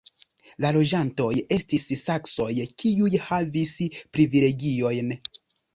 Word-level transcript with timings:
La 0.63 0.71
loĝantoj 0.77 1.27
estis 1.59 1.85
saksoj, 2.05 2.49
kiuj 2.85 3.13
havis 3.29 3.79
privilegiojn. 4.19 5.19